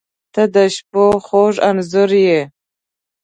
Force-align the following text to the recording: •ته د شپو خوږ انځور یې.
•ته 0.33 0.43
د 0.53 0.57
شپو 0.75 1.03
خوږ 1.25 1.55
انځور 1.69 2.09
یې. 2.25 2.41